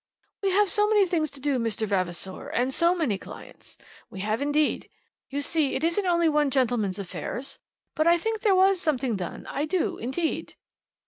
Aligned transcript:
"We 0.41 0.49
have 0.49 0.67
so 0.67 0.87
many 0.89 1.05
things 1.05 1.29
to 1.29 1.39
do, 1.39 1.59
Mr. 1.59 1.85
Vavasor; 1.85 2.47
and 2.47 2.73
so 2.73 2.95
many 2.95 3.19
clients. 3.19 3.77
We 4.09 4.21
have, 4.21 4.41
indeed. 4.41 4.89
You 5.29 5.43
see, 5.43 5.75
it 5.75 5.83
isn't 5.83 6.07
only 6.07 6.27
one 6.27 6.49
gentleman's 6.49 6.97
affairs. 6.97 7.59
But 7.93 8.07
I 8.07 8.17
think 8.17 8.39
there 8.39 8.55
was 8.55 8.81
something 8.81 9.15
done. 9.15 9.45
I 9.45 9.65
do, 9.65 9.99
indeed." 9.99 10.55